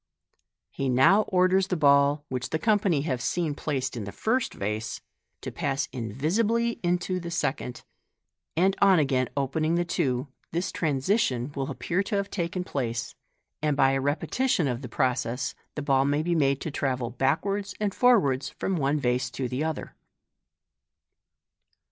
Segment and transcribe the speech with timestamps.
[0.71, 4.99] He now orders the ball, which the company have seen placed in the first vase,
[5.41, 7.83] to pass invisibly intc the second;
[8.57, 13.13] and on again opening the two, this transposition will appear to have taken place,
[13.61, 17.75] and by a repetition of the process the ball may be made to travel backwards
[17.79, 19.93] and forwards from one vase to the other.